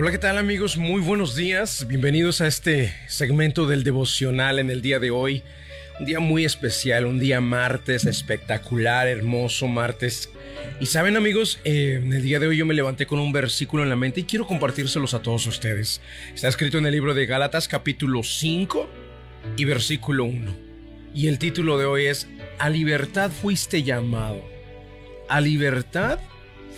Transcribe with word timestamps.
Hola, 0.00 0.12
¿qué 0.12 0.18
tal 0.18 0.38
amigos? 0.38 0.76
Muy 0.76 1.00
buenos 1.00 1.34
días. 1.34 1.88
Bienvenidos 1.88 2.40
a 2.40 2.46
este 2.46 2.94
segmento 3.08 3.66
del 3.66 3.82
devocional 3.82 4.60
en 4.60 4.70
el 4.70 4.80
día 4.80 5.00
de 5.00 5.10
hoy. 5.10 5.42
Un 5.98 6.06
día 6.06 6.20
muy 6.20 6.44
especial, 6.44 7.04
un 7.04 7.18
día 7.18 7.40
martes 7.40 8.06
espectacular, 8.06 9.08
hermoso 9.08 9.66
martes. 9.66 10.30
Y 10.78 10.86
saben 10.86 11.16
amigos, 11.16 11.58
eh, 11.64 12.00
el 12.00 12.22
día 12.22 12.38
de 12.38 12.46
hoy 12.46 12.58
yo 12.58 12.64
me 12.64 12.74
levanté 12.74 13.06
con 13.06 13.18
un 13.18 13.32
versículo 13.32 13.82
en 13.82 13.88
la 13.88 13.96
mente 13.96 14.20
y 14.20 14.22
quiero 14.22 14.46
compartírselos 14.46 15.14
a 15.14 15.20
todos 15.20 15.44
ustedes. 15.48 16.00
Está 16.32 16.46
escrito 16.46 16.78
en 16.78 16.86
el 16.86 16.92
libro 16.92 17.12
de 17.12 17.26
Gálatas 17.26 17.66
capítulo 17.66 18.22
5 18.22 18.88
y 19.56 19.64
versículo 19.64 20.26
1. 20.26 20.56
Y 21.12 21.26
el 21.26 21.40
título 21.40 21.76
de 21.76 21.86
hoy 21.86 22.06
es, 22.06 22.28
A 22.60 22.70
libertad 22.70 23.32
fuiste 23.32 23.82
llamado. 23.82 24.48
A 25.28 25.40
libertad 25.40 26.20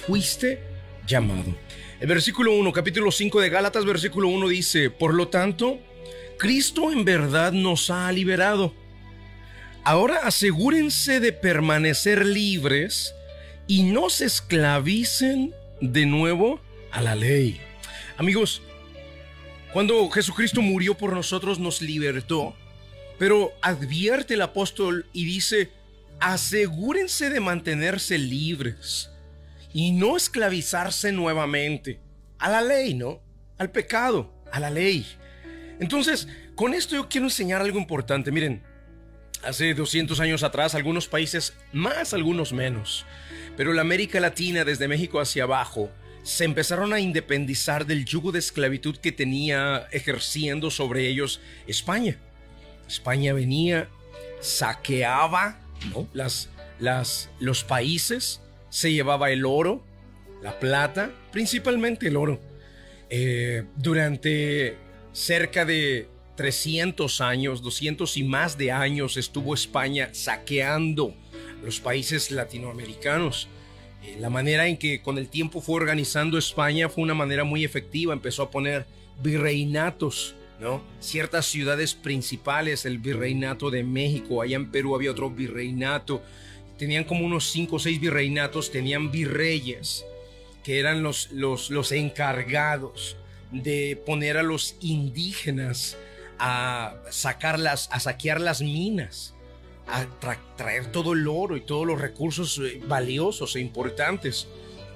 fuiste 0.06 0.62
llamado. 1.06 1.54
El 2.00 2.06
versículo 2.06 2.54
1, 2.54 2.72
capítulo 2.72 3.12
5 3.12 3.42
de 3.42 3.50
Gálatas, 3.50 3.84
versículo 3.84 4.28
1 4.28 4.48
dice, 4.48 4.88
por 4.88 5.12
lo 5.12 5.28
tanto, 5.28 5.78
Cristo 6.38 6.90
en 6.90 7.04
verdad 7.04 7.52
nos 7.52 7.90
ha 7.90 8.10
liberado. 8.10 8.72
Ahora 9.84 10.20
asegúrense 10.24 11.20
de 11.20 11.34
permanecer 11.34 12.24
libres 12.24 13.14
y 13.66 13.82
no 13.82 14.08
se 14.08 14.24
esclavicen 14.24 15.54
de 15.82 16.06
nuevo 16.06 16.62
a 16.90 17.02
la 17.02 17.14
ley. 17.14 17.60
Amigos, 18.16 18.62
cuando 19.74 20.08
Jesucristo 20.08 20.62
murió 20.62 20.96
por 20.96 21.12
nosotros 21.12 21.58
nos 21.58 21.82
libertó, 21.82 22.56
pero 23.18 23.52
advierte 23.60 24.34
el 24.34 24.40
apóstol 24.40 25.04
y 25.12 25.26
dice, 25.26 25.68
asegúrense 26.18 27.28
de 27.28 27.40
mantenerse 27.40 28.16
libres 28.16 29.09
y 29.72 29.92
no 29.92 30.16
esclavizarse 30.16 31.12
nuevamente 31.12 32.00
a 32.38 32.50
la 32.50 32.62
ley, 32.62 32.94
¿no? 32.94 33.20
Al 33.58 33.70
pecado, 33.70 34.32
a 34.50 34.60
la 34.60 34.70
ley. 34.70 35.06
Entonces, 35.78 36.28
con 36.54 36.74
esto 36.74 36.94
yo 36.94 37.08
quiero 37.08 37.26
enseñar 37.26 37.60
algo 37.60 37.78
importante. 37.78 38.30
Miren, 38.32 38.62
hace 39.42 39.74
200 39.74 40.18
años 40.20 40.42
atrás, 40.42 40.74
algunos 40.74 41.08
países 41.08 41.54
más, 41.72 42.12
algunos 42.14 42.52
menos, 42.52 43.06
pero 43.56 43.72
la 43.72 43.82
América 43.82 44.20
Latina, 44.20 44.64
desde 44.64 44.88
México 44.88 45.20
hacia 45.20 45.44
abajo, 45.44 45.90
se 46.22 46.44
empezaron 46.44 46.92
a 46.92 47.00
independizar 47.00 47.86
del 47.86 48.04
yugo 48.04 48.32
de 48.32 48.38
esclavitud 48.38 48.96
que 48.98 49.12
tenía 49.12 49.88
ejerciendo 49.90 50.70
sobre 50.70 51.06
ellos 51.08 51.40
España. 51.66 52.18
España 52.86 53.32
venía, 53.32 53.88
saqueaba 54.40 55.58
¿no? 55.94 56.08
las, 56.12 56.50
las, 56.78 57.30
los 57.38 57.64
países, 57.64 58.40
se 58.70 58.92
llevaba 58.92 59.30
el 59.30 59.44
oro, 59.44 59.84
la 60.42 60.58
plata, 60.58 61.12
principalmente 61.32 62.08
el 62.08 62.16
oro. 62.16 62.40
Eh, 63.10 63.64
durante 63.76 64.76
cerca 65.12 65.64
de 65.64 66.08
300 66.36 67.20
años, 67.20 67.60
200 67.60 68.16
y 68.16 68.24
más 68.24 68.56
de 68.56 68.72
años 68.72 69.16
estuvo 69.16 69.52
España 69.52 70.08
saqueando 70.12 71.14
los 71.62 71.80
países 71.80 72.30
latinoamericanos. 72.30 73.48
Eh, 74.02 74.16
la 74.18 74.30
manera 74.30 74.66
en 74.66 74.78
que 74.78 75.02
con 75.02 75.18
el 75.18 75.28
tiempo 75.28 75.60
fue 75.60 75.76
organizando 75.76 76.38
España 76.38 76.88
fue 76.88 77.04
una 77.04 77.14
manera 77.14 77.44
muy 77.44 77.64
efectiva. 77.64 78.14
Empezó 78.14 78.44
a 78.44 78.50
poner 78.50 78.86
virreinatos, 79.22 80.34
¿no? 80.60 80.82
Ciertas 81.00 81.46
ciudades 81.46 81.94
principales, 81.94 82.86
el 82.86 82.98
virreinato 82.98 83.70
de 83.70 83.82
México, 83.82 84.40
allá 84.40 84.56
en 84.56 84.70
Perú 84.70 84.94
había 84.94 85.10
otro 85.10 85.30
virreinato, 85.30 86.22
tenían 86.80 87.04
como 87.04 87.26
unos 87.26 87.50
cinco 87.50 87.76
o 87.76 87.78
seis 87.78 88.00
virreinatos, 88.00 88.70
tenían 88.70 89.12
virreyes, 89.12 90.06
que 90.64 90.78
eran 90.78 91.02
los, 91.02 91.30
los, 91.30 91.68
los 91.68 91.92
encargados 91.92 93.18
de 93.52 94.02
poner 94.06 94.38
a 94.38 94.42
los 94.42 94.76
indígenas 94.80 95.98
a 96.38 96.96
sacarlas, 97.10 97.90
a 97.92 98.00
saquear 98.00 98.40
las 98.40 98.62
minas, 98.62 99.34
a 99.88 100.06
traer 100.56 100.90
todo 100.90 101.12
el 101.12 101.28
oro 101.28 101.54
y 101.54 101.60
todos 101.60 101.86
los 101.86 102.00
recursos 102.00 102.58
eh, 102.64 102.80
valiosos 102.88 103.56
e 103.56 103.60
importantes. 103.60 104.48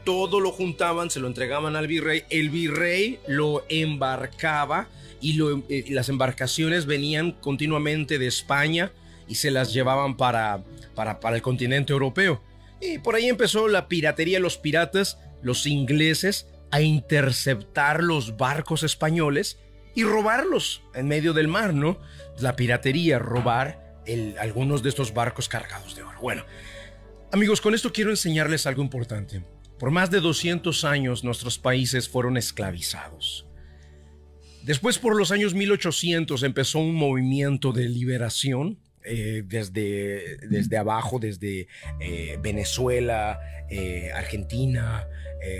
Todo 0.06 0.41
lo 0.41 0.53
juntaban, 0.53 1.11
se 1.11 1.21
lo 1.21 1.27
entregaban 1.27 1.77
al 1.77 1.87
virrey, 1.87 2.22
el 2.31 2.49
virrey 2.49 3.19
lo 3.27 3.66
embarcaba 3.69 4.89
y 5.21 5.39
eh, 5.69 5.84
las 5.91 6.09
embarcaciones 6.09 6.87
venían 6.87 7.33
continuamente 7.33 8.19
de 8.19 8.27
España 8.27 8.91
y 9.29 9.37
se 9.37 9.51
las 9.51 9.73
llevaban 9.73 10.17
para, 10.17 10.62
para, 10.95 11.21
para 11.21 11.37
el 11.37 11.43
continente 11.43 11.93
europeo. 11.93 12.43
Y 12.81 12.99
por 12.99 13.15
ahí 13.15 13.29
empezó 13.29 13.69
la 13.69 13.89
piratería, 13.89 14.41
los 14.41 14.59
piratas, 14.59 15.19
los 15.43 15.67
ingleses, 15.67 16.47
a 16.71 16.81
interceptar 16.81 18.03
los 18.03 18.37
barcos 18.37 18.83
españoles 18.83 19.59
y 19.95 20.03
robarlos 20.03 20.83
en 20.95 21.07
medio 21.07 21.33
del 21.33 21.49
mar, 21.49 21.73
¿no? 21.73 21.99
La 22.41 22.57
piratería, 22.57 23.19
robar 23.19 24.03
algunos 24.39 24.83
de 24.83 24.89
estos 24.89 25.15
barcos 25.15 25.49
cargados 25.49 25.95
de 25.95 26.03
oro. 26.03 26.21
Bueno, 26.21 26.45
amigos, 27.33 27.61
con 27.61 27.75
esto 27.75 27.93
quiero 27.93 28.11
enseñarles 28.11 28.67
algo 28.67 28.83
importante. 28.83 29.45
Por 29.79 29.91
más 29.91 30.11
de 30.11 30.21
200 30.21 30.84
años 30.84 31.25
nuestros 31.25 31.59
países 31.59 32.09
fueron 32.09 32.37
esclavizados. 32.37 33.47
Después, 34.63 34.99
por 34.99 35.17
los 35.17 35.31
años 35.31 35.55
1800, 35.55 36.43
empezó 36.43 36.79
un 36.79 36.95
movimiento 36.95 37.73
de 37.73 37.89
liberación 37.89 38.79
eh, 39.04 39.42
desde, 39.44 40.38
desde 40.38 40.78
abajo, 40.78 41.19
desde 41.19 41.69
eh, 42.00 42.38
Venezuela, 42.41 43.38
eh, 43.69 44.10
Argentina, 44.15 45.06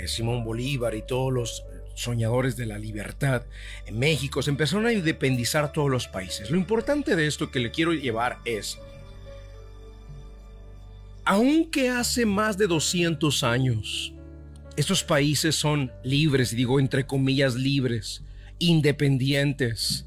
Simón 0.07 0.45
Bolívar 0.47 0.95
y 0.95 1.03
todos 1.03 1.31
los 1.31 1.67
soñadores 1.95 2.57
de 2.57 2.65
la 2.65 2.79
libertad 2.79 3.43
en 3.85 3.99
México, 3.99 4.41
se 4.41 4.49
empezaron 4.49 4.87
a 4.87 4.95
independizar 4.95 5.73
todos 5.73 5.91
los 5.91 6.09
países. 6.09 6.51
Lo 6.51 6.57
importante 6.57 7.17
de 7.17 7.27
esto 7.27 7.51
que 7.51 7.61
le 7.61 7.71
quiero 7.71 7.93
llevar 7.93 8.39
es, 8.47 8.79
aunque 11.27 11.91
hace 11.91 12.25
más 12.25 12.57
de 12.57 12.67
200 12.67 13.45
años, 13.45 14.15
estos 14.77 15.05
países 15.05 15.55
son 15.55 15.93
libres, 16.03 16.57
digo 16.57 16.81
entre 16.81 17.07
comillas 17.07 17.55
libres, 17.55 18.23
independientes, 18.59 20.07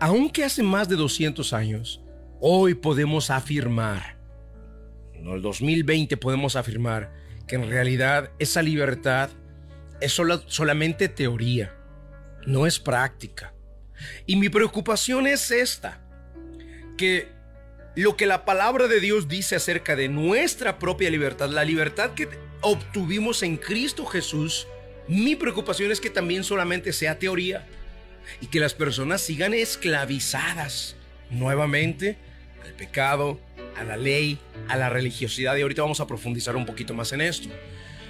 aunque 0.00 0.42
hace 0.42 0.64
más 0.64 0.88
de 0.88 0.96
200 0.96 1.52
años, 1.52 2.03
Hoy 2.46 2.74
podemos 2.74 3.30
afirmar, 3.30 4.18
en 5.14 5.26
el 5.28 5.40
2020 5.40 6.18
podemos 6.18 6.56
afirmar 6.56 7.10
que 7.48 7.56
en 7.56 7.70
realidad 7.70 8.32
esa 8.38 8.60
libertad 8.60 9.30
es 10.02 10.12
solamente 10.12 11.08
teoría, 11.08 11.74
no 12.44 12.66
es 12.66 12.78
práctica. 12.78 13.54
Y 14.26 14.36
mi 14.36 14.50
preocupación 14.50 15.26
es 15.26 15.50
esta, 15.50 16.02
que 16.98 17.28
lo 17.96 18.14
que 18.14 18.26
la 18.26 18.44
palabra 18.44 18.88
de 18.88 19.00
Dios 19.00 19.26
dice 19.26 19.56
acerca 19.56 19.96
de 19.96 20.10
nuestra 20.10 20.78
propia 20.78 21.08
libertad, 21.08 21.48
la 21.48 21.64
libertad 21.64 22.10
que 22.10 22.28
obtuvimos 22.60 23.42
en 23.42 23.56
Cristo 23.56 24.04
Jesús, 24.04 24.68
mi 25.08 25.34
preocupación 25.34 25.90
es 25.90 25.98
que 25.98 26.10
también 26.10 26.44
solamente 26.44 26.92
sea 26.92 27.18
teoría 27.18 27.66
y 28.42 28.48
que 28.48 28.60
las 28.60 28.74
personas 28.74 29.22
sigan 29.22 29.54
esclavizadas 29.54 30.96
nuevamente 31.30 32.18
al 32.64 32.72
pecado, 32.72 33.38
a 33.76 33.84
la 33.84 33.96
ley, 33.96 34.38
a 34.68 34.76
la 34.76 34.88
religiosidad. 34.88 35.56
Y 35.56 35.62
ahorita 35.62 35.82
vamos 35.82 36.00
a 36.00 36.06
profundizar 36.06 36.56
un 36.56 36.66
poquito 36.66 36.94
más 36.94 37.12
en 37.12 37.20
esto. 37.20 37.48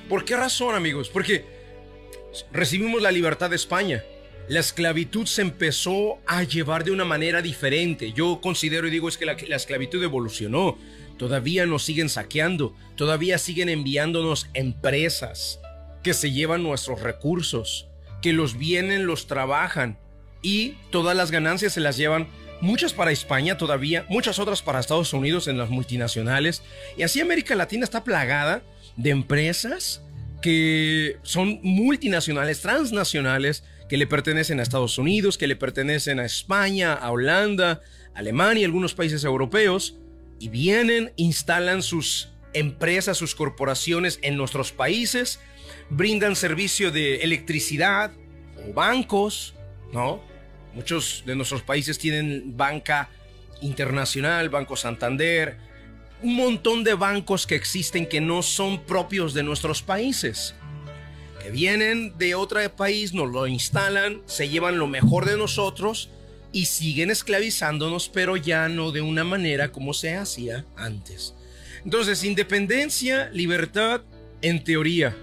¿Por 0.08 0.24
qué 0.24 0.36
razón, 0.36 0.74
amigos? 0.74 1.08
Porque 1.08 1.44
recibimos 2.52 3.02
la 3.02 3.12
libertad 3.12 3.50
de 3.50 3.56
España. 3.56 4.02
La 4.48 4.60
esclavitud 4.60 5.26
se 5.26 5.42
empezó 5.42 6.18
a 6.26 6.42
llevar 6.42 6.84
de 6.84 6.90
una 6.90 7.04
manera 7.04 7.40
diferente. 7.40 8.12
Yo 8.12 8.40
considero 8.42 8.86
y 8.86 8.90
digo 8.90 9.08
es 9.08 9.16
que 9.16 9.26
la, 9.26 9.36
la 9.48 9.56
esclavitud 9.56 10.02
evolucionó. 10.02 10.76
Todavía 11.16 11.64
nos 11.64 11.84
siguen 11.84 12.08
saqueando. 12.08 12.74
Todavía 12.96 13.38
siguen 13.38 13.68
enviándonos 13.68 14.48
empresas 14.52 15.60
que 16.02 16.12
se 16.12 16.30
llevan 16.30 16.62
nuestros 16.62 17.00
recursos, 17.00 17.88
que 18.20 18.34
los 18.34 18.58
vienen, 18.58 19.06
los 19.06 19.26
trabajan 19.26 19.98
y 20.42 20.74
todas 20.90 21.16
las 21.16 21.30
ganancias 21.30 21.72
se 21.72 21.80
las 21.80 21.96
llevan 21.96 22.28
muchas 22.64 22.94
para 22.94 23.12
España 23.12 23.58
todavía, 23.58 24.06
muchas 24.08 24.38
otras 24.38 24.62
para 24.62 24.80
Estados 24.80 25.12
Unidos 25.12 25.46
en 25.48 25.58
las 25.58 25.68
multinacionales. 25.68 26.62
Y 26.96 27.02
así 27.02 27.20
América 27.20 27.54
Latina 27.54 27.84
está 27.84 28.02
plagada 28.02 28.62
de 28.96 29.10
empresas 29.10 30.02
que 30.40 31.18
son 31.22 31.60
multinacionales, 31.62 32.60
transnacionales, 32.60 33.64
que 33.88 33.96
le 33.96 34.06
pertenecen 34.06 34.60
a 34.60 34.62
Estados 34.62 34.98
Unidos, 34.98 35.38
que 35.38 35.46
le 35.46 35.56
pertenecen 35.56 36.18
a 36.18 36.24
España, 36.24 36.94
a 36.94 37.10
Holanda, 37.10 37.82
Alemania 38.14 38.62
y 38.62 38.64
algunos 38.64 38.94
países 38.94 39.24
europeos, 39.24 39.98
y 40.40 40.48
vienen, 40.48 41.12
instalan 41.16 41.82
sus 41.82 42.30
empresas, 42.54 43.16
sus 43.16 43.34
corporaciones 43.34 44.18
en 44.22 44.36
nuestros 44.36 44.72
países, 44.72 45.38
brindan 45.90 46.34
servicio 46.34 46.90
de 46.90 47.16
electricidad 47.22 48.12
o 48.68 48.72
bancos, 48.72 49.54
¿no? 49.92 50.33
Muchos 50.74 51.22
de 51.24 51.36
nuestros 51.36 51.62
países 51.62 51.98
tienen 51.98 52.56
banca 52.56 53.08
internacional, 53.60 54.48
Banco 54.48 54.76
Santander, 54.76 55.56
un 56.22 56.36
montón 56.36 56.84
de 56.84 56.94
bancos 56.94 57.46
que 57.46 57.54
existen 57.54 58.08
que 58.08 58.20
no 58.20 58.42
son 58.42 58.84
propios 58.84 59.34
de 59.34 59.42
nuestros 59.42 59.82
países, 59.82 60.54
que 61.42 61.50
vienen 61.50 62.16
de 62.18 62.34
otro 62.34 62.58
país, 62.74 63.12
nos 63.12 63.30
lo 63.30 63.46
instalan, 63.46 64.22
se 64.26 64.48
llevan 64.48 64.78
lo 64.78 64.86
mejor 64.86 65.26
de 65.26 65.36
nosotros 65.36 66.10
y 66.50 66.66
siguen 66.66 67.10
esclavizándonos, 67.10 68.08
pero 68.08 68.36
ya 68.36 68.68
no 68.68 68.90
de 68.90 69.02
una 69.02 69.24
manera 69.24 69.70
como 69.70 69.92
se 69.92 70.14
hacía 70.14 70.64
antes. 70.76 71.34
Entonces, 71.84 72.24
independencia, 72.24 73.28
libertad 73.30 74.02
en 74.40 74.64
teoría, 74.64 75.14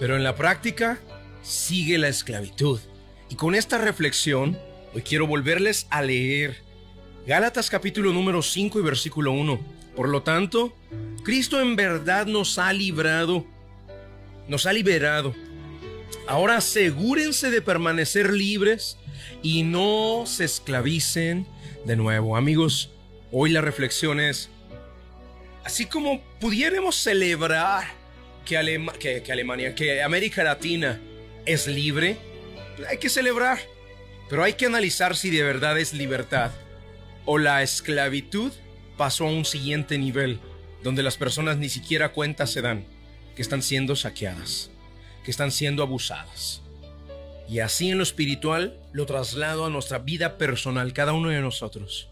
pero 0.00 0.16
en 0.16 0.24
la 0.24 0.34
práctica 0.36 0.98
sigue 1.42 1.98
la 1.98 2.08
esclavitud. 2.08 2.80
Y 3.28 3.36
con 3.36 3.54
esta 3.54 3.78
reflexión, 3.78 4.58
hoy 4.94 5.02
quiero 5.02 5.26
volverles 5.26 5.86
a 5.90 6.02
leer 6.02 6.64
Gálatas 7.26 7.70
capítulo 7.70 8.12
número 8.12 8.42
5 8.42 8.78
y 8.78 8.82
versículo 8.82 9.32
1. 9.32 9.58
Por 9.96 10.10
lo 10.10 10.22
tanto, 10.22 10.76
Cristo 11.22 11.58
en 11.58 11.74
verdad 11.74 12.26
nos 12.26 12.58
ha 12.58 12.70
librado, 12.74 13.46
nos 14.46 14.66
ha 14.66 14.74
liberado. 14.74 15.34
Ahora 16.26 16.58
asegúrense 16.58 17.50
de 17.50 17.62
permanecer 17.62 18.30
libres 18.30 18.98
y 19.42 19.62
no 19.62 20.24
se 20.26 20.44
esclavicen 20.44 21.46
de 21.86 21.96
nuevo. 21.96 22.36
Amigos, 22.36 22.90
hoy 23.32 23.50
la 23.50 23.62
reflexión 23.62 24.20
es, 24.20 24.50
así 25.64 25.86
como 25.86 26.20
pudiéramos 26.40 26.94
celebrar 26.94 27.84
que, 28.44 28.58
Alemania, 28.58 29.74
que 29.74 30.02
América 30.02 30.44
Latina 30.44 31.00
es 31.46 31.66
libre, 31.66 32.18
hay 32.88 32.98
que 32.98 33.08
celebrar, 33.08 33.58
pero 34.28 34.42
hay 34.42 34.54
que 34.54 34.66
analizar 34.66 35.16
si 35.16 35.30
de 35.30 35.42
verdad 35.42 35.78
es 35.78 35.92
libertad 35.92 36.50
o 37.24 37.38
la 37.38 37.62
esclavitud 37.62 38.52
pasó 38.96 39.26
a 39.26 39.30
un 39.30 39.44
siguiente 39.44 39.98
nivel, 39.98 40.40
donde 40.82 41.02
las 41.02 41.16
personas 41.16 41.56
ni 41.56 41.68
siquiera 41.68 42.12
cuenta 42.12 42.46
se 42.46 42.62
dan 42.62 42.84
que 43.34 43.42
están 43.42 43.62
siendo 43.62 43.96
saqueadas, 43.96 44.70
que 45.24 45.30
están 45.30 45.50
siendo 45.50 45.82
abusadas. 45.82 46.62
Y 47.48 47.58
así 47.58 47.90
en 47.90 47.98
lo 47.98 48.02
espiritual 48.02 48.78
lo 48.92 49.06
traslado 49.06 49.66
a 49.66 49.70
nuestra 49.70 49.98
vida 49.98 50.38
personal, 50.38 50.92
cada 50.92 51.12
uno 51.12 51.30
de 51.30 51.40
nosotros. 51.40 52.08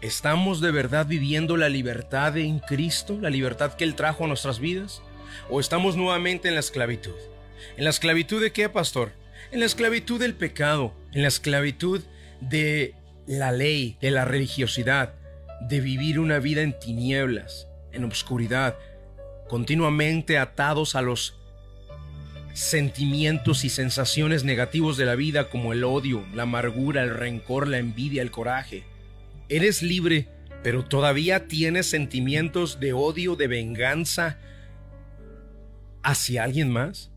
¿Estamos 0.00 0.60
de 0.60 0.70
verdad 0.70 1.06
viviendo 1.06 1.56
la 1.56 1.68
libertad 1.68 2.36
en 2.36 2.58
Cristo, 2.58 3.18
la 3.20 3.30
libertad 3.30 3.74
que 3.74 3.84
Él 3.84 3.94
trajo 3.94 4.24
a 4.24 4.28
nuestras 4.28 4.58
vidas? 4.58 5.02
¿O 5.48 5.60
estamos 5.60 5.96
nuevamente 5.96 6.48
en 6.48 6.54
la 6.54 6.60
esclavitud? 6.60 7.14
¿En 7.76 7.84
la 7.84 7.90
esclavitud 7.90 8.40
de 8.40 8.52
qué, 8.52 8.68
pastor? 8.68 9.12
En 9.50 9.60
la 9.60 9.66
esclavitud 9.66 10.20
del 10.20 10.34
pecado, 10.34 10.94
en 11.12 11.22
la 11.22 11.28
esclavitud 11.28 12.02
de 12.40 12.94
la 13.26 13.52
ley, 13.52 13.96
de 14.00 14.10
la 14.10 14.24
religiosidad, 14.24 15.14
de 15.68 15.80
vivir 15.80 16.18
una 16.18 16.38
vida 16.38 16.62
en 16.62 16.78
tinieblas, 16.78 17.68
en 17.92 18.04
obscuridad, 18.04 18.76
continuamente 19.48 20.38
atados 20.38 20.96
a 20.96 21.02
los 21.02 21.38
sentimientos 22.52 23.64
y 23.64 23.70
sensaciones 23.70 24.44
negativos 24.44 24.96
de 24.96 25.06
la 25.06 25.14
vida 25.14 25.48
como 25.48 25.72
el 25.72 25.84
odio, 25.84 26.24
la 26.34 26.42
amargura, 26.42 27.02
el 27.02 27.14
rencor, 27.14 27.68
la 27.68 27.78
envidia, 27.78 28.22
el 28.22 28.30
coraje. 28.30 28.84
Eres 29.48 29.82
libre, 29.82 30.28
pero 30.62 30.84
todavía 30.84 31.46
tienes 31.46 31.86
sentimientos 31.86 32.80
de 32.80 32.92
odio, 32.92 33.36
de 33.36 33.46
venganza 33.46 34.38
hacia 36.02 36.44
alguien 36.44 36.70
más. 36.70 37.11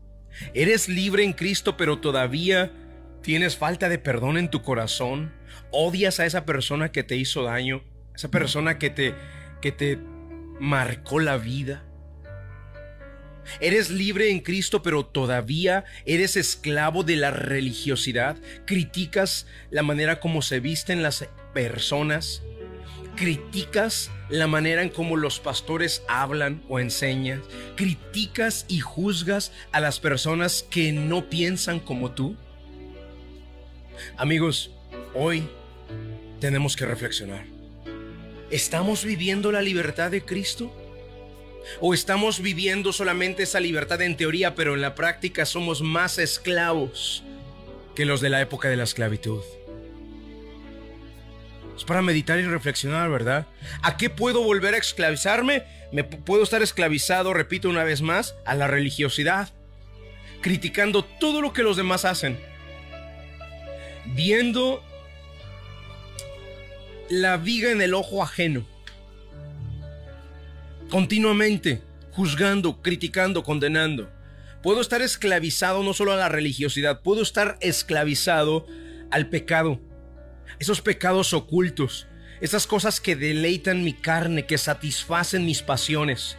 Eres 0.54 0.88
libre 0.88 1.24
en 1.24 1.32
Cristo, 1.32 1.76
pero 1.76 1.98
todavía 1.98 2.72
tienes 3.22 3.56
falta 3.56 3.88
de 3.88 3.98
perdón 3.98 4.38
en 4.38 4.50
tu 4.50 4.62
corazón. 4.62 5.32
Odias 5.70 6.20
a 6.20 6.26
esa 6.26 6.44
persona 6.44 6.92
que 6.92 7.02
te 7.02 7.16
hizo 7.16 7.42
daño, 7.42 7.82
esa 8.14 8.30
persona 8.30 8.78
que 8.78 8.90
te 8.90 9.14
que 9.60 9.72
te 9.72 9.98
marcó 10.60 11.18
la 11.18 11.38
vida. 11.38 11.82
Eres 13.60 13.90
libre 13.90 14.30
en 14.30 14.40
Cristo, 14.40 14.82
pero 14.82 15.06
todavía 15.06 15.84
eres 16.04 16.36
esclavo 16.36 17.04
de 17.04 17.16
la 17.16 17.30
religiosidad. 17.30 18.36
Criticas 18.66 19.46
la 19.70 19.82
manera 19.82 20.20
como 20.20 20.42
se 20.42 20.60
visten 20.60 21.02
las 21.02 21.28
personas. 21.54 22.42
Criticas 23.16 24.10
la 24.28 24.46
manera 24.46 24.82
en 24.82 24.90
cómo 24.90 25.16
los 25.16 25.40
pastores 25.40 26.02
hablan 26.06 26.62
o 26.68 26.78
enseñan. 26.78 27.42
Criticas 27.74 28.66
y 28.68 28.80
juzgas 28.80 29.52
a 29.72 29.80
las 29.80 30.00
personas 30.00 30.66
que 30.68 30.92
no 30.92 31.30
piensan 31.30 31.80
como 31.80 32.10
tú. 32.10 32.36
Amigos, 34.18 34.70
hoy 35.14 35.48
tenemos 36.40 36.76
que 36.76 36.84
reflexionar. 36.84 37.46
¿Estamos 38.50 39.04
viviendo 39.04 39.50
la 39.50 39.62
libertad 39.62 40.10
de 40.10 40.22
Cristo? 40.22 40.70
¿O 41.80 41.94
estamos 41.94 42.40
viviendo 42.40 42.92
solamente 42.92 43.44
esa 43.44 43.60
libertad 43.60 44.02
en 44.02 44.16
teoría, 44.16 44.54
pero 44.54 44.74
en 44.74 44.82
la 44.82 44.94
práctica 44.94 45.46
somos 45.46 45.80
más 45.80 46.18
esclavos 46.18 47.24
que 47.94 48.04
los 48.04 48.20
de 48.20 48.28
la 48.28 48.42
época 48.42 48.68
de 48.68 48.76
la 48.76 48.84
esclavitud? 48.84 49.40
Es 51.76 51.84
para 51.84 52.02
meditar 52.02 52.38
y 52.38 52.44
reflexionar, 52.44 53.10
¿verdad? 53.10 53.46
¿A 53.82 53.96
qué 53.96 54.08
puedo 54.10 54.42
volver 54.42 54.74
a 54.74 54.78
esclavizarme? 54.78 55.64
Me 55.92 56.04
puedo 56.04 56.42
estar 56.42 56.62
esclavizado, 56.62 57.34
repito 57.34 57.68
una 57.68 57.84
vez 57.84 58.02
más, 58.02 58.34
a 58.44 58.54
la 58.54 58.66
religiosidad, 58.66 59.50
criticando 60.40 61.04
todo 61.04 61.40
lo 61.42 61.52
que 61.52 61.62
los 61.62 61.76
demás 61.76 62.04
hacen, 62.04 62.38
viendo 64.14 64.82
la 67.10 67.36
viga 67.36 67.70
en 67.70 67.82
el 67.82 67.94
ojo 67.94 68.22
ajeno 68.22 68.66
continuamente, 70.90 71.82
juzgando, 72.12 72.80
criticando, 72.82 73.42
condenando. 73.42 74.10
Puedo 74.62 74.80
estar 74.80 75.02
esclavizado 75.02 75.82
no 75.82 75.92
solo 75.92 76.12
a 76.12 76.16
la 76.16 76.28
religiosidad, 76.28 77.02
puedo 77.02 77.22
estar 77.22 77.56
esclavizado 77.60 78.66
al 79.10 79.28
pecado. 79.28 79.80
Esos 80.58 80.80
pecados 80.80 81.32
ocultos, 81.32 82.06
esas 82.40 82.66
cosas 82.66 83.00
que 83.00 83.16
deleitan 83.16 83.84
mi 83.84 83.92
carne, 83.92 84.46
que 84.46 84.58
satisfacen 84.58 85.44
mis 85.44 85.62
pasiones. 85.62 86.36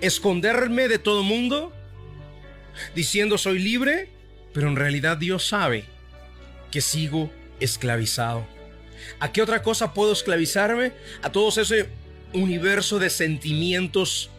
Esconderme 0.00 0.88
de 0.88 0.98
todo 0.98 1.22
mundo, 1.22 1.72
diciendo 2.94 3.38
soy 3.38 3.58
libre, 3.58 4.08
pero 4.52 4.68
en 4.68 4.76
realidad 4.76 5.16
Dios 5.16 5.46
sabe 5.46 5.84
que 6.70 6.80
sigo 6.80 7.30
esclavizado. 7.60 8.46
¿A 9.20 9.32
qué 9.32 9.42
otra 9.42 9.62
cosa 9.62 9.94
puedo 9.94 10.12
esclavizarme? 10.12 10.92
A 11.22 11.30
todos 11.30 11.58
ese 11.58 11.88
universo 12.32 12.98
de 12.98 13.10
sentimientos 13.10 14.30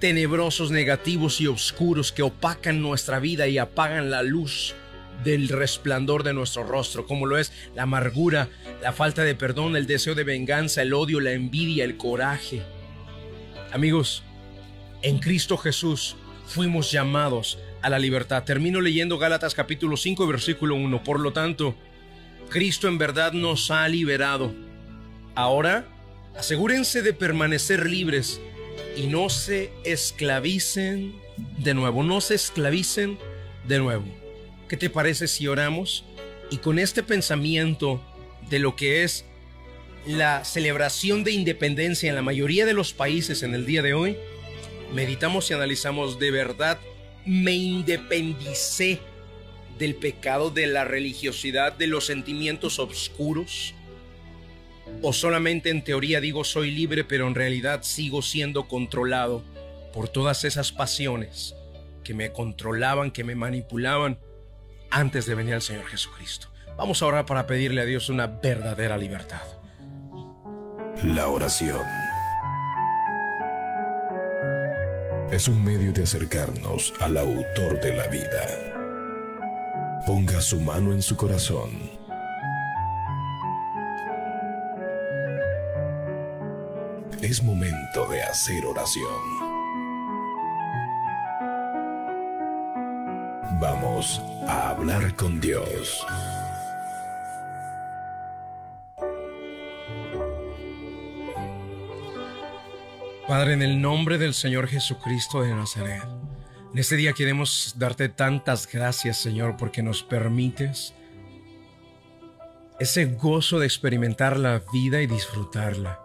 tenebrosos, 0.00 0.70
negativos 0.70 1.40
y 1.40 1.46
oscuros 1.46 2.12
que 2.12 2.22
opacan 2.22 2.80
nuestra 2.80 3.18
vida 3.18 3.48
y 3.48 3.58
apagan 3.58 4.10
la 4.10 4.22
luz 4.22 4.74
del 5.24 5.48
resplandor 5.48 6.22
de 6.22 6.32
nuestro 6.32 6.64
rostro, 6.64 7.06
como 7.06 7.26
lo 7.26 7.38
es 7.38 7.52
la 7.74 7.84
amargura, 7.84 8.48
la 8.82 8.92
falta 8.92 9.24
de 9.24 9.34
perdón, 9.34 9.76
el 9.76 9.86
deseo 9.86 10.14
de 10.14 10.24
venganza, 10.24 10.82
el 10.82 10.94
odio, 10.94 11.20
la 11.20 11.32
envidia, 11.32 11.84
el 11.84 11.96
coraje. 11.96 12.62
Amigos, 13.72 14.22
en 15.02 15.18
Cristo 15.18 15.56
Jesús 15.56 16.16
fuimos 16.46 16.90
llamados 16.90 17.58
a 17.82 17.90
la 17.90 17.98
libertad. 17.98 18.44
Termino 18.44 18.80
leyendo 18.80 19.18
Gálatas 19.18 19.54
capítulo 19.54 19.96
5, 19.96 20.26
versículo 20.26 20.74
1. 20.74 21.04
Por 21.04 21.20
lo 21.20 21.32
tanto, 21.32 21.74
Cristo 22.48 22.88
en 22.88 22.98
verdad 22.98 23.32
nos 23.32 23.70
ha 23.70 23.86
liberado. 23.88 24.54
Ahora 25.34 25.86
Asegúrense 26.38 27.02
de 27.02 27.12
permanecer 27.12 27.90
libres 27.90 28.40
y 28.96 29.08
no 29.08 29.28
se 29.28 29.72
esclavicen 29.84 31.20
de 31.58 31.74
nuevo, 31.74 32.04
no 32.04 32.20
se 32.20 32.36
esclavicen 32.36 33.18
de 33.66 33.80
nuevo. 33.80 34.04
¿Qué 34.68 34.76
te 34.76 34.90
parece 34.90 35.28
si 35.28 35.46
oramos? 35.48 36.04
Y 36.50 36.58
con 36.58 36.78
este 36.78 37.02
pensamiento 37.02 38.02
de 38.50 38.58
lo 38.58 38.76
que 38.76 39.02
es 39.02 39.24
la 40.06 40.44
celebración 40.44 41.24
de 41.24 41.32
independencia 41.32 42.08
en 42.08 42.14
la 42.14 42.22
mayoría 42.22 42.66
de 42.66 42.74
los 42.74 42.92
países 42.92 43.42
en 43.42 43.54
el 43.54 43.66
día 43.66 43.82
de 43.82 43.94
hoy, 43.94 44.16
meditamos 44.94 45.50
y 45.50 45.54
analizamos 45.54 46.18
de 46.18 46.30
verdad, 46.30 46.78
me 47.24 47.52
independicé 47.52 49.00
del 49.78 49.94
pecado, 49.94 50.50
de 50.50 50.66
la 50.66 50.84
religiosidad, 50.84 51.72
de 51.72 51.86
los 51.86 52.06
sentimientos 52.06 52.78
oscuros, 52.78 53.74
¿O 55.02 55.12
solamente 55.12 55.70
en 55.70 55.84
teoría 55.84 56.20
digo 56.20 56.44
soy 56.44 56.70
libre, 56.70 57.04
pero 57.04 57.28
en 57.28 57.34
realidad 57.34 57.82
sigo 57.82 58.22
siendo 58.22 58.68
controlado 58.68 59.44
por 59.92 60.08
todas 60.08 60.44
esas 60.44 60.72
pasiones 60.72 61.54
que 62.02 62.14
me 62.14 62.32
controlaban, 62.32 63.10
que 63.10 63.22
me 63.22 63.34
manipulaban 63.34 64.18
antes 64.90 65.26
de 65.26 65.34
venir 65.34 65.54
al 65.54 65.62
Señor 65.62 65.86
Jesucristo? 65.86 66.48
Vamos 66.76 67.02
a 67.02 67.06
orar 67.06 67.26
para 67.26 67.46
pedirle 67.46 67.80
a 67.80 67.84
Dios 67.84 68.08
una 68.08 68.26
verdadera 68.26 68.96
libertad. 68.96 69.42
La 71.02 71.28
oración 71.28 71.84
es 75.30 75.48
un 75.48 75.64
medio 75.64 75.92
de 75.92 76.02
acercarnos 76.02 76.92
al 77.00 77.16
autor 77.16 77.80
de 77.80 77.96
la 77.96 78.06
vida. 78.08 80.02
Ponga 80.06 80.40
su 80.40 80.60
mano 80.60 80.92
en 80.92 81.02
su 81.02 81.16
corazón 81.16 81.98
Es 87.22 87.42
momento 87.42 88.06
de 88.08 88.22
hacer 88.22 88.64
oración. 88.64 89.57
Vamos 93.60 94.22
a 94.46 94.70
hablar 94.70 95.16
con 95.16 95.40
Dios. 95.40 96.06
Padre, 103.26 103.54
en 103.54 103.62
el 103.62 103.80
nombre 103.80 104.16
del 104.16 104.32
Señor 104.32 104.68
Jesucristo 104.68 105.42
de 105.42 105.54
Nazaret, 105.54 106.04
en 106.72 106.78
este 106.78 106.94
día 106.94 107.14
queremos 107.14 107.74
darte 107.76 108.08
tantas 108.08 108.70
gracias, 108.70 109.16
Señor, 109.16 109.56
porque 109.56 109.82
nos 109.82 110.04
permites 110.04 110.94
ese 112.78 113.06
gozo 113.06 113.58
de 113.58 113.66
experimentar 113.66 114.38
la 114.38 114.62
vida 114.72 115.02
y 115.02 115.08
disfrutarla. 115.08 115.98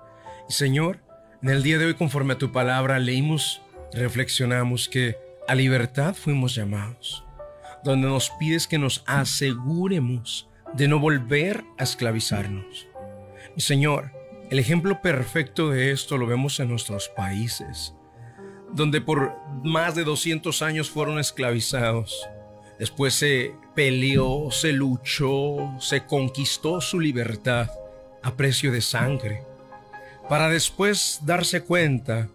Y 0.49 0.53
Señor, 0.53 1.01
en 1.43 1.49
el 1.49 1.61
día 1.61 1.77
de 1.77 1.85
hoy, 1.85 1.93
conforme 1.93 2.33
a 2.33 2.39
tu 2.39 2.51
palabra, 2.51 2.97
leímos, 2.97 3.61
reflexionamos 3.93 4.89
que 4.89 5.17
a 5.47 5.53
libertad 5.53 6.15
fuimos 6.15 6.55
llamados, 6.55 7.23
donde 7.83 8.07
nos 8.07 8.29
pides 8.31 8.67
que 8.67 8.77
nos 8.77 9.03
aseguremos 9.05 10.47
de 10.73 10.87
no 10.87 10.99
volver 10.99 11.63
a 11.77 11.83
esclavizarnos. 11.83 12.87
Señor, 13.57 14.11
el 14.49 14.59
ejemplo 14.59 15.01
perfecto 15.01 15.69
de 15.69 15.91
esto 15.91 16.17
lo 16.17 16.27
vemos 16.27 16.59
en 16.59 16.69
nuestros 16.69 17.09
países, 17.09 17.93
donde 18.71 19.01
por 19.01 19.33
más 19.63 19.95
de 19.95 20.03
200 20.03 20.61
años 20.61 20.89
fueron 20.89 21.19
esclavizados. 21.19 22.27
Después 22.79 23.13
se 23.13 23.53
peleó, 23.75 24.49
se 24.51 24.73
luchó, 24.73 25.75
se 25.79 26.05
conquistó 26.05 26.81
su 26.81 26.99
libertad 26.99 27.69
a 28.23 28.35
precio 28.35 28.71
de 28.71 28.81
sangre, 28.81 29.43
para 30.29 30.49
después 30.49 31.19
darse 31.23 31.61
cuenta 31.61 32.29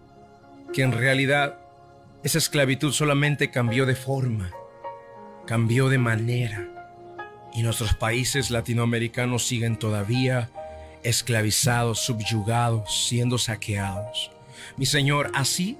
que 0.72 0.82
en 0.82 0.92
realidad 0.92 1.58
esa 2.22 2.38
esclavitud 2.38 2.92
solamente 2.92 3.50
cambió 3.50 3.86
de 3.86 3.94
forma, 3.94 4.50
cambió 5.48 5.88
de 5.88 5.96
manera, 5.96 6.68
y 7.54 7.62
nuestros 7.62 7.94
países 7.94 8.50
latinoamericanos 8.50 9.46
siguen 9.46 9.78
todavía 9.78 10.50
esclavizados, 11.02 12.00
subyugados, 12.00 13.06
siendo 13.06 13.38
saqueados. 13.38 14.30
Mi 14.76 14.84
Señor, 14.84 15.30
así, 15.32 15.78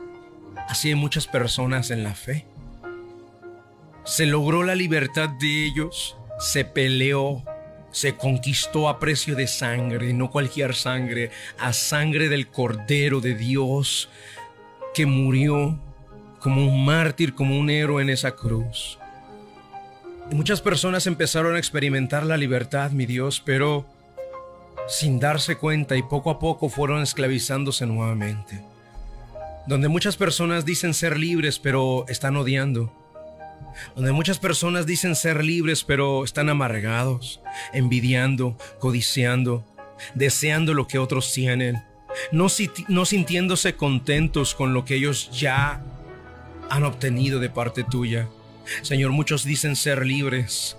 así 0.71 0.89
hay 0.89 0.95
muchas 0.95 1.27
personas 1.27 1.91
en 1.91 2.03
la 2.03 2.15
fe. 2.15 2.47
Se 4.05 4.25
logró 4.25 4.63
la 4.63 4.75
libertad 4.75 5.29
de 5.29 5.67
ellos, 5.67 6.17
se 6.39 6.65
peleó, 6.65 7.43
se 7.91 8.17
conquistó 8.17 8.89
a 8.89 8.99
precio 8.99 9.35
de 9.35 9.47
sangre, 9.47 10.15
no 10.15 10.31
cualquier 10.31 10.75
sangre, 10.75 11.31
a 11.59 11.75
sangre 11.75 12.31
del 12.31 12.49
Cordero 12.49 13.21
de 13.21 13.35
Dios 13.35 14.09
que 14.95 15.05
murió 15.05 15.79
como 16.41 16.67
un 16.67 16.87
mártir, 16.87 17.35
como 17.35 17.59
un 17.59 17.69
héroe 17.69 18.03
en 18.03 18.09
esa 18.09 18.35
cruz. 18.35 18.99
Muchas 20.33 20.61
personas 20.61 21.07
empezaron 21.07 21.57
a 21.57 21.59
experimentar 21.59 22.25
la 22.25 22.37
libertad, 22.37 22.91
mi 22.91 23.07
Dios, 23.07 23.43
pero 23.45 23.87
sin 24.89 25.21
darse 25.21 25.57
cuenta 25.57 25.97
y 25.97 26.03
poco 26.03 26.31
a 26.31 26.39
poco 26.39 26.69
fueron 26.69 27.03
esclavizándose 27.03 27.87
nuevamente. 27.87 28.63
Donde 29.67 29.89
muchas 29.89 30.17
personas 30.17 30.65
dicen 30.65 30.95
ser 30.95 31.19
libres 31.19 31.59
pero 31.59 32.07
están 32.09 32.37
odiando. 32.37 32.93
Donde 33.95 34.13
muchas 34.13 34.39
personas 34.39 34.87
dicen 34.87 35.15
ser 35.15 35.45
libres 35.45 35.85
pero 35.85 36.25
están 36.25 36.49
amargados, 36.49 37.41
envidiando, 37.73 38.57
codiciando, 38.79 39.65
deseando 40.15 40.75
lo 40.75 40.87
que 40.89 40.99
otros 40.99 41.33
tienen, 41.33 41.85
no, 42.33 42.47
no 42.89 43.05
sintiéndose 43.05 43.75
contentos 43.75 44.55
con 44.55 44.73
lo 44.73 44.85
que 44.85 44.95
ellos 44.95 45.31
ya 45.31 45.83
han 46.71 46.85
obtenido 46.85 47.39
de 47.41 47.51
parte 47.51 47.85
tuya. 47.85 48.29
Señor, 48.83 49.13
muchos 49.13 49.45
dicen 49.45 49.77
ser 49.77 50.05
libres, 50.05 50.77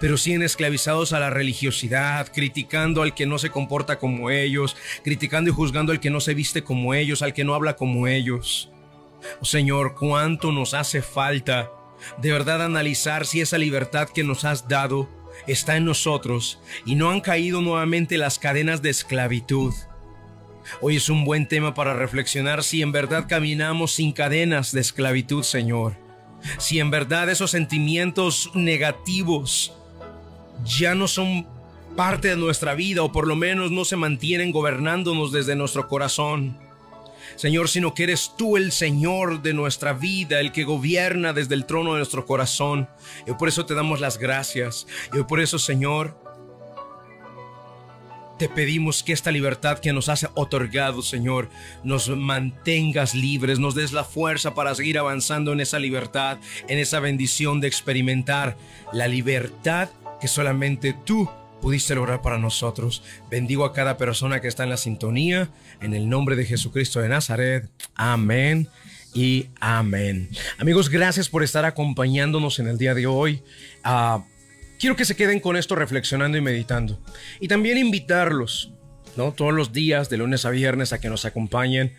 pero 0.00 0.16
siguen 0.16 0.42
esclavizados 0.42 1.12
a 1.12 1.20
la 1.20 1.30
religiosidad, 1.30 2.30
criticando 2.32 3.02
al 3.02 3.14
que 3.14 3.26
no 3.26 3.38
se 3.38 3.50
comporta 3.50 3.98
como 3.98 4.30
ellos, 4.30 4.76
criticando 5.04 5.50
y 5.50 5.54
juzgando 5.54 5.92
al 5.92 6.00
que 6.00 6.10
no 6.10 6.20
se 6.20 6.34
viste 6.34 6.62
como 6.64 6.94
ellos, 6.94 7.22
al 7.22 7.32
que 7.32 7.44
no 7.44 7.54
habla 7.54 7.76
como 7.76 8.06
ellos. 8.06 8.70
Oh, 9.40 9.44
Señor, 9.44 9.94
cuánto 9.94 10.52
nos 10.52 10.74
hace 10.74 11.02
falta 11.02 11.70
de 12.18 12.32
verdad 12.32 12.62
analizar 12.62 13.26
si 13.26 13.40
esa 13.40 13.58
libertad 13.58 14.08
que 14.08 14.24
nos 14.24 14.44
has 14.44 14.68
dado 14.68 15.08
está 15.46 15.76
en 15.76 15.84
nosotros 15.84 16.60
y 16.84 16.94
no 16.94 17.10
han 17.10 17.20
caído 17.20 17.60
nuevamente 17.60 18.18
las 18.18 18.38
cadenas 18.38 18.82
de 18.82 18.90
esclavitud. 18.90 19.74
Hoy 20.80 20.96
es 20.96 21.08
un 21.08 21.24
buen 21.24 21.46
tema 21.46 21.74
para 21.74 21.94
reflexionar 21.94 22.64
si 22.64 22.82
en 22.82 22.92
verdad 22.92 23.26
caminamos 23.28 23.92
sin 23.94 24.12
cadenas 24.12 24.72
de 24.72 24.80
esclavitud, 24.80 25.42
Señor. 25.42 26.05
Si 26.58 26.78
en 26.78 26.90
verdad 26.90 27.28
esos 27.30 27.50
sentimientos 27.50 28.50
negativos 28.54 29.72
ya 30.64 30.94
no 30.94 31.08
son 31.08 31.46
parte 31.96 32.28
de 32.28 32.36
nuestra 32.36 32.74
vida 32.74 33.02
o 33.02 33.12
por 33.12 33.26
lo 33.26 33.36
menos 33.36 33.70
no 33.70 33.84
se 33.84 33.96
mantienen 33.96 34.52
gobernándonos 34.52 35.32
desde 35.32 35.56
nuestro 35.56 35.88
corazón. 35.88 36.58
Señor, 37.34 37.68
sino 37.68 37.92
que 37.92 38.04
eres 38.04 38.32
tú 38.36 38.56
el 38.56 38.72
Señor 38.72 39.42
de 39.42 39.52
nuestra 39.52 39.92
vida, 39.92 40.40
el 40.40 40.52
que 40.52 40.64
gobierna 40.64 41.32
desde 41.32 41.54
el 41.54 41.66
trono 41.66 41.92
de 41.92 41.98
nuestro 41.98 42.24
corazón. 42.24 42.88
Y 43.26 43.32
por 43.32 43.48
eso 43.48 43.66
te 43.66 43.74
damos 43.74 44.00
las 44.00 44.18
gracias. 44.18 44.86
Y 45.12 45.22
por 45.24 45.40
eso, 45.40 45.58
Señor, 45.58 46.16
te 48.38 48.48
pedimos 48.48 49.02
que 49.02 49.12
esta 49.12 49.30
libertad 49.30 49.78
que 49.78 49.92
nos 49.92 50.08
has 50.08 50.28
otorgado, 50.34 51.02
Señor, 51.02 51.48
nos 51.84 52.08
mantengas 52.08 53.14
libres, 53.14 53.58
nos 53.58 53.74
des 53.74 53.92
la 53.92 54.04
fuerza 54.04 54.54
para 54.54 54.74
seguir 54.74 54.98
avanzando 54.98 55.52
en 55.52 55.60
esa 55.60 55.78
libertad, 55.78 56.38
en 56.68 56.78
esa 56.78 57.00
bendición 57.00 57.60
de 57.60 57.68
experimentar 57.68 58.56
la 58.92 59.08
libertad 59.08 59.88
que 60.20 60.28
solamente 60.28 60.94
tú 61.04 61.28
pudiste 61.60 61.94
lograr 61.94 62.22
para 62.22 62.38
nosotros. 62.38 63.02
Bendigo 63.30 63.64
a 63.64 63.72
cada 63.72 63.96
persona 63.96 64.40
que 64.40 64.48
está 64.48 64.64
en 64.64 64.70
la 64.70 64.76
sintonía, 64.76 65.48
en 65.80 65.94
el 65.94 66.08
nombre 66.08 66.36
de 66.36 66.44
Jesucristo 66.44 67.00
de 67.00 67.08
Nazaret. 67.08 67.68
Amén 67.94 68.68
y 69.14 69.46
amén. 69.60 70.28
Amigos, 70.58 70.90
gracias 70.90 71.28
por 71.28 71.42
estar 71.42 71.64
acompañándonos 71.64 72.58
en 72.58 72.68
el 72.68 72.76
día 72.76 72.94
de 72.94 73.06
hoy. 73.06 73.42
Ah, 73.82 74.24
quiero 74.78 74.96
que 74.96 75.04
se 75.04 75.16
queden 75.16 75.40
con 75.40 75.56
esto 75.56 75.74
reflexionando 75.74 76.38
y 76.38 76.40
meditando. 76.40 77.00
Y 77.40 77.48
también 77.48 77.78
invitarlos, 77.78 78.72
¿no? 79.16 79.32
Todos 79.32 79.54
los 79.54 79.72
días, 79.72 80.08
de 80.08 80.18
lunes 80.18 80.44
a 80.44 80.50
viernes, 80.50 80.92
a 80.92 81.00
que 81.00 81.08
nos 81.08 81.24
acompañen 81.24 81.92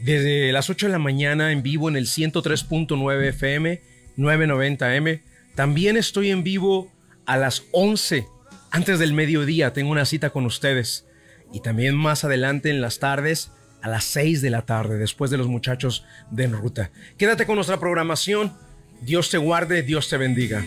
desde 0.00 0.52
las 0.52 0.70
8 0.70 0.86
de 0.86 0.92
la 0.92 0.98
mañana 0.98 1.52
en 1.52 1.62
vivo 1.62 1.88
en 1.88 1.96
el 1.96 2.06
103.9 2.06 3.28
FM, 3.28 3.80
990M. 4.16 5.20
También 5.54 5.96
estoy 5.96 6.30
en 6.30 6.42
vivo 6.42 6.90
a 7.26 7.36
las 7.36 7.64
11 7.72 8.26
antes 8.72 8.98
del 8.98 9.12
mediodía 9.12 9.74
tengo 9.74 9.92
una 9.92 10.06
cita 10.06 10.30
con 10.30 10.46
ustedes 10.46 11.04
y 11.52 11.60
también 11.60 11.94
más 11.94 12.24
adelante 12.24 12.70
en 12.70 12.80
las 12.80 13.00
tardes 13.00 13.50
a 13.82 13.88
las 13.88 14.04
6 14.04 14.40
de 14.40 14.48
la 14.48 14.62
tarde 14.62 14.96
después 14.96 15.30
de 15.30 15.36
los 15.36 15.46
muchachos 15.46 16.06
de 16.30 16.44
En 16.44 16.52
Ruta. 16.52 16.90
Quédate 17.18 17.44
con 17.44 17.56
nuestra 17.56 17.78
programación. 17.78 18.54
Dios 19.02 19.28
te 19.28 19.36
guarde, 19.36 19.82
Dios 19.82 20.08
te 20.08 20.16
bendiga. 20.16 20.64